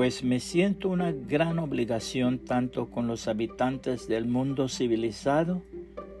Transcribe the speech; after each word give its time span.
pues 0.00 0.24
me 0.24 0.40
siento 0.40 0.88
una 0.88 1.12
gran 1.12 1.58
obligación 1.58 2.38
tanto 2.38 2.86
con 2.86 3.06
los 3.06 3.28
habitantes 3.28 4.08
del 4.08 4.24
mundo 4.24 4.66
civilizado 4.66 5.60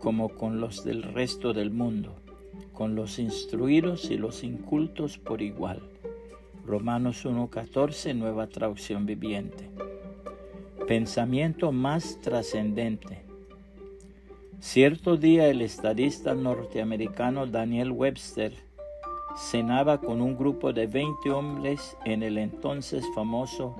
como 0.00 0.28
con 0.28 0.60
los 0.60 0.84
del 0.84 1.02
resto 1.02 1.54
del 1.54 1.70
mundo, 1.70 2.14
con 2.74 2.94
los 2.94 3.18
instruidos 3.18 4.10
y 4.10 4.18
los 4.18 4.44
incultos 4.44 5.16
por 5.16 5.40
igual. 5.40 5.80
Romanos 6.66 7.24
1.14, 7.24 8.14
nueva 8.14 8.48
traducción 8.48 9.06
viviente. 9.06 9.70
Pensamiento 10.86 11.72
más 11.72 12.20
trascendente. 12.20 13.22
Cierto 14.58 15.16
día 15.16 15.48
el 15.48 15.62
estadista 15.62 16.34
norteamericano 16.34 17.46
Daniel 17.46 17.92
Webster 17.92 18.52
cenaba 19.36 19.98
con 19.98 20.20
un 20.20 20.36
grupo 20.36 20.72
de 20.72 20.86
20 20.86 21.30
hombres 21.30 21.96
en 22.04 22.22
el 22.22 22.38
entonces 22.38 23.04
famoso 23.14 23.74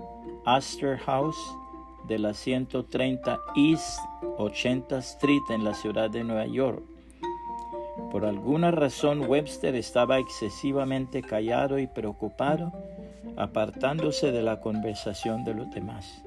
Astor 0.44 0.98
House 0.98 1.38
de 2.06 2.18
la 2.18 2.34
130 2.34 3.38
East 3.56 4.00
80 4.38 4.98
Street 4.98 5.42
en 5.50 5.64
la 5.64 5.74
ciudad 5.74 6.10
de 6.10 6.24
Nueva 6.24 6.46
York. 6.46 6.82
Por 8.10 8.24
alguna 8.24 8.70
razón 8.70 9.28
Webster 9.28 9.74
estaba 9.74 10.18
excesivamente 10.18 11.22
callado 11.22 11.78
y 11.78 11.86
preocupado, 11.86 12.72
apartándose 13.36 14.32
de 14.32 14.42
la 14.42 14.60
conversación 14.60 15.44
de 15.44 15.54
los 15.54 15.70
demás. 15.70 16.24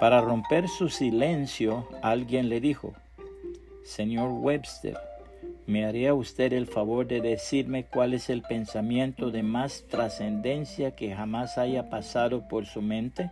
Para 0.00 0.20
romper 0.22 0.68
su 0.68 0.88
silencio, 0.88 1.86
alguien 2.00 2.48
le 2.48 2.60
dijo, 2.60 2.94
Señor 3.84 4.30
Webster, 4.30 4.96
¿me 5.70 5.86
haría 5.86 6.14
usted 6.14 6.52
el 6.52 6.66
favor 6.66 7.06
de 7.06 7.20
decirme 7.20 7.84
cuál 7.84 8.12
es 8.12 8.28
el 8.28 8.42
pensamiento 8.42 9.30
de 9.30 9.44
más 9.44 9.84
trascendencia 9.88 10.96
que 10.96 11.14
jamás 11.14 11.58
haya 11.58 11.88
pasado 11.88 12.48
por 12.48 12.66
su 12.66 12.82
mente? 12.82 13.30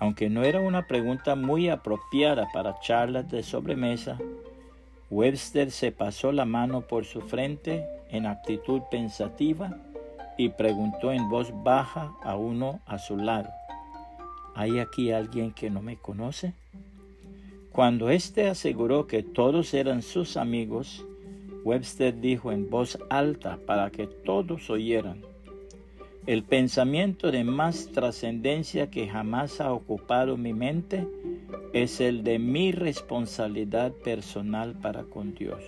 Aunque 0.00 0.30
no 0.30 0.42
era 0.42 0.58
una 0.58 0.86
pregunta 0.86 1.36
muy 1.36 1.68
apropiada 1.68 2.48
para 2.50 2.80
charlas 2.80 3.30
de 3.30 3.42
sobremesa, 3.42 4.16
Webster 5.10 5.70
se 5.70 5.92
pasó 5.92 6.32
la 6.32 6.46
mano 6.46 6.80
por 6.80 7.04
su 7.04 7.20
frente 7.20 7.86
en 8.08 8.24
actitud 8.24 8.80
pensativa 8.90 9.76
y 10.38 10.48
preguntó 10.48 11.12
en 11.12 11.28
voz 11.28 11.52
baja 11.62 12.14
a 12.22 12.36
uno 12.36 12.80
a 12.86 12.96
su 12.96 13.18
lado. 13.18 13.50
¿Hay 14.54 14.78
aquí 14.78 15.12
alguien 15.12 15.52
que 15.52 15.68
no 15.68 15.82
me 15.82 15.98
conoce? 15.98 16.54
Cuando 17.76 18.08
éste 18.08 18.48
aseguró 18.48 19.06
que 19.06 19.22
todos 19.22 19.74
eran 19.74 20.00
sus 20.00 20.38
amigos, 20.38 21.04
Webster 21.62 22.18
dijo 22.18 22.50
en 22.50 22.70
voz 22.70 22.98
alta 23.10 23.58
para 23.66 23.90
que 23.90 24.06
todos 24.06 24.70
oyeran, 24.70 25.20
el 26.26 26.42
pensamiento 26.42 27.30
de 27.30 27.44
más 27.44 27.88
trascendencia 27.92 28.90
que 28.90 29.06
jamás 29.06 29.60
ha 29.60 29.74
ocupado 29.74 30.38
mi 30.38 30.54
mente 30.54 31.06
es 31.74 32.00
el 32.00 32.24
de 32.24 32.38
mi 32.38 32.72
responsabilidad 32.72 33.92
personal 33.92 34.72
para 34.80 35.02
con 35.04 35.34
Dios. 35.34 35.62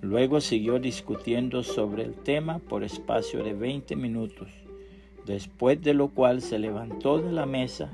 Luego 0.00 0.40
siguió 0.40 0.78
discutiendo 0.78 1.64
sobre 1.64 2.04
el 2.04 2.14
tema 2.14 2.60
por 2.60 2.84
espacio 2.84 3.42
de 3.42 3.52
20 3.52 3.96
minutos 3.96 4.48
después 5.26 5.82
de 5.82 5.94
lo 5.94 6.08
cual 6.08 6.40
se 6.40 6.58
levantó 6.60 7.18
de 7.18 7.32
la 7.32 7.46
mesa 7.46 7.90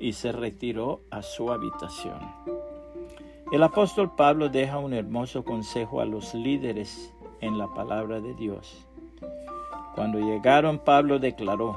y 0.00 0.14
se 0.14 0.32
retiró 0.32 1.02
a 1.10 1.22
su 1.22 1.52
habitación. 1.52 2.18
El 3.52 3.62
apóstol 3.62 4.14
Pablo 4.16 4.48
deja 4.48 4.78
un 4.78 4.94
hermoso 4.94 5.44
consejo 5.44 6.00
a 6.00 6.04
los 6.04 6.34
líderes 6.34 7.12
en 7.40 7.58
la 7.58 7.68
palabra 7.68 8.20
de 8.20 8.34
Dios. 8.34 8.86
Cuando 9.94 10.18
llegaron, 10.18 10.78
Pablo 10.78 11.18
declaró, 11.18 11.76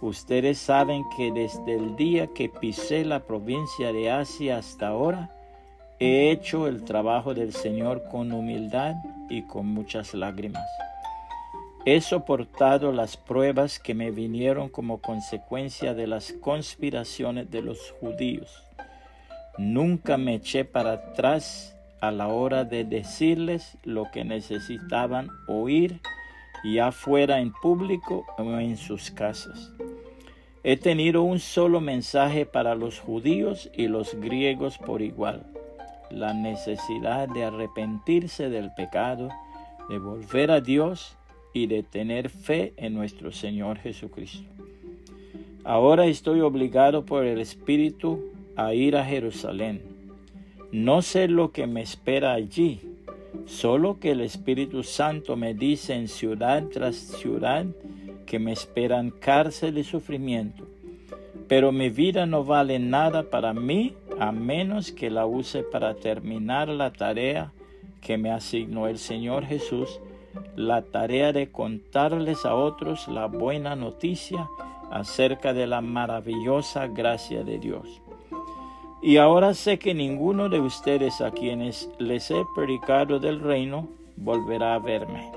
Ustedes 0.00 0.58
saben 0.58 1.04
que 1.16 1.30
desde 1.30 1.74
el 1.76 1.94
día 1.94 2.26
que 2.26 2.48
pisé 2.48 3.04
la 3.04 3.20
provincia 3.20 3.92
de 3.92 4.10
Asia 4.10 4.58
hasta 4.58 4.88
ahora, 4.88 5.30
he 6.00 6.32
hecho 6.32 6.66
el 6.66 6.84
trabajo 6.84 7.32
del 7.32 7.52
Señor 7.52 8.02
con 8.10 8.32
humildad 8.32 8.96
y 9.30 9.42
con 9.42 9.66
muchas 9.66 10.14
lágrimas 10.14 10.66
He 11.84 12.00
soportado 12.00 12.92
las 12.92 13.16
pruebas 13.16 13.80
que 13.80 13.92
me 13.92 14.12
vinieron 14.12 14.68
como 14.68 14.98
consecuencia 14.98 15.94
de 15.94 16.06
las 16.06 16.32
conspiraciones 16.32 17.50
de 17.50 17.60
los 17.60 17.90
judíos. 17.98 18.62
Nunca 19.58 20.16
me 20.16 20.36
eché 20.36 20.64
para 20.64 20.92
atrás 20.92 21.76
a 22.00 22.12
la 22.12 22.28
hora 22.28 22.62
de 22.62 22.84
decirles 22.84 23.76
lo 23.82 24.12
que 24.12 24.24
necesitaban 24.24 25.28
oír, 25.48 26.00
ya 26.62 26.92
fuera 26.92 27.40
en 27.40 27.52
público 27.52 28.26
o 28.38 28.58
en 28.60 28.76
sus 28.76 29.10
casas. 29.10 29.72
He 30.62 30.76
tenido 30.76 31.24
un 31.24 31.40
solo 31.40 31.80
mensaje 31.80 32.46
para 32.46 32.76
los 32.76 33.00
judíos 33.00 33.68
y 33.76 33.88
los 33.88 34.14
griegos 34.14 34.78
por 34.78 35.02
igual, 35.02 35.44
la 36.12 36.32
necesidad 36.32 37.26
de 37.28 37.44
arrepentirse 37.44 38.50
del 38.50 38.72
pecado, 38.74 39.30
de 39.88 39.98
volver 39.98 40.52
a 40.52 40.60
Dios 40.60 41.16
y 41.52 41.66
de 41.66 41.82
tener 41.82 42.28
fe 42.28 42.72
en 42.76 42.94
nuestro 42.94 43.32
Señor 43.32 43.78
Jesucristo. 43.78 44.48
Ahora 45.64 46.06
estoy 46.06 46.40
obligado 46.40 47.04
por 47.04 47.24
el 47.24 47.40
Espíritu 47.40 48.32
a 48.56 48.74
ir 48.74 48.96
a 48.96 49.04
Jerusalén. 49.04 49.82
No 50.72 51.02
sé 51.02 51.28
lo 51.28 51.52
que 51.52 51.66
me 51.66 51.82
espera 51.82 52.32
allí, 52.32 52.80
solo 53.46 54.00
que 54.00 54.12
el 54.12 54.22
Espíritu 54.22 54.82
Santo 54.82 55.36
me 55.36 55.54
dice 55.54 55.94
en 55.94 56.08
ciudad 56.08 56.64
tras 56.72 56.96
ciudad 56.96 57.66
que 58.26 58.38
me 58.38 58.52
esperan 58.52 59.10
cárcel 59.10 59.78
y 59.78 59.84
sufrimiento. 59.84 60.66
Pero 61.48 61.70
mi 61.70 61.90
vida 61.90 62.24
no 62.26 62.44
vale 62.44 62.78
nada 62.78 63.24
para 63.24 63.52
mí 63.52 63.94
a 64.18 64.32
menos 64.32 64.90
que 64.92 65.10
la 65.10 65.26
use 65.26 65.62
para 65.62 65.94
terminar 65.94 66.68
la 66.68 66.92
tarea 66.92 67.52
que 68.00 68.16
me 68.16 68.30
asignó 68.30 68.88
el 68.88 68.98
Señor 68.98 69.44
Jesús 69.44 70.00
la 70.56 70.82
tarea 70.82 71.32
de 71.32 71.50
contarles 71.50 72.44
a 72.44 72.54
otros 72.54 73.08
la 73.08 73.26
buena 73.26 73.76
noticia 73.76 74.48
acerca 74.90 75.52
de 75.52 75.66
la 75.66 75.80
maravillosa 75.80 76.86
gracia 76.86 77.44
de 77.44 77.58
Dios. 77.58 78.02
Y 79.02 79.16
ahora 79.16 79.54
sé 79.54 79.78
que 79.78 79.94
ninguno 79.94 80.48
de 80.48 80.60
ustedes 80.60 81.20
a 81.20 81.32
quienes 81.32 81.90
les 81.98 82.30
he 82.30 82.42
predicado 82.54 83.18
del 83.18 83.40
reino 83.40 83.88
volverá 84.16 84.74
a 84.74 84.78
verme. 84.78 85.32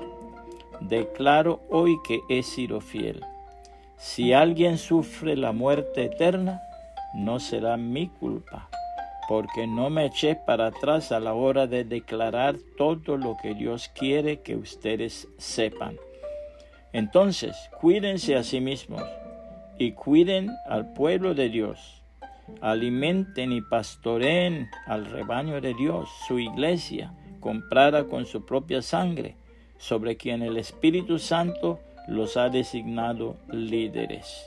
Declaro 0.80 1.60
hoy 1.70 1.96
que 2.06 2.20
he 2.28 2.42
sido 2.42 2.80
fiel. 2.80 3.24
Si 3.96 4.32
alguien 4.32 4.78
sufre 4.78 5.36
la 5.36 5.52
muerte 5.52 6.04
eterna, 6.04 6.60
no 7.14 7.40
será 7.40 7.76
mi 7.76 8.08
culpa 8.08 8.68
porque 9.28 9.66
no 9.66 9.90
me 9.90 10.06
eché 10.06 10.36
para 10.36 10.68
atrás 10.68 11.12
a 11.12 11.20
la 11.20 11.34
hora 11.34 11.66
de 11.66 11.84
declarar 11.84 12.56
todo 12.76 13.16
lo 13.16 13.36
que 13.42 13.54
Dios 13.54 13.90
quiere 13.94 14.40
que 14.40 14.56
ustedes 14.56 15.28
sepan. 15.38 15.96
Entonces, 16.92 17.56
cuídense 17.80 18.36
a 18.36 18.42
sí 18.42 18.60
mismos 18.60 19.02
y 19.78 19.92
cuiden 19.92 20.50
al 20.68 20.92
pueblo 20.92 21.34
de 21.34 21.48
Dios. 21.48 22.02
Alimenten 22.60 23.52
y 23.52 23.60
pastoreen 23.60 24.68
al 24.86 25.06
rebaño 25.06 25.60
de 25.60 25.74
Dios, 25.74 26.08
su 26.26 26.38
iglesia, 26.38 27.12
comprada 27.40 28.04
con 28.04 28.24
su 28.24 28.46
propia 28.46 28.82
sangre, 28.82 29.36
sobre 29.78 30.16
quien 30.16 30.42
el 30.42 30.56
Espíritu 30.56 31.18
Santo 31.18 31.80
los 32.06 32.36
ha 32.36 32.48
designado 32.48 33.36
líderes. 33.50 34.44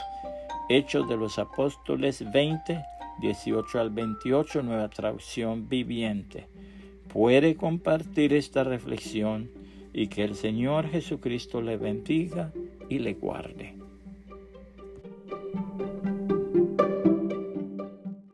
Hechos 0.70 1.08
de 1.10 1.18
los 1.18 1.38
Apóstoles 1.40 2.24
20, 2.32 2.84
18 3.22 3.80
al 3.80 3.90
28, 3.90 4.64
nueva 4.64 4.90
traducción 4.90 5.68
viviente. 5.70 6.48
Puede 7.08 7.56
compartir 7.56 8.34
esta 8.34 8.64
reflexión 8.64 9.50
y 9.94 10.08
que 10.08 10.24
el 10.24 10.36
Señor 10.36 10.88
Jesucristo 10.88 11.62
le 11.62 11.78
bendiga 11.78 12.54
y 12.88 13.00
le 13.00 13.14
guarde. 13.14 13.79